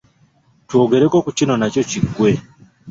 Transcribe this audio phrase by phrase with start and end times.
[0.67, 2.31] Twogereko ku kino nakyo kiggwe.